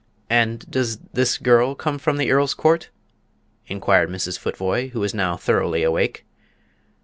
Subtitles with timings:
[0.31, 2.89] "And does this girl come from Earl's Court?"
[3.67, 4.39] inquired Mrs.
[4.39, 6.25] Futvoye, who was now thoroughly awake.